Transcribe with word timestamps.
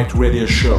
Night 0.00 0.14
Radio 0.14 0.46
Show. 0.46 0.78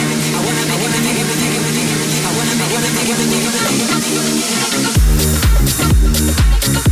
Thank 2.83 3.17
you. 6.75 6.90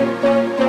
Música 0.00 0.67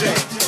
music. 0.00 0.39